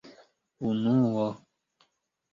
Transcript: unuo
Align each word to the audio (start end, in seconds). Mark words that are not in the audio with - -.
unuo 0.67 1.25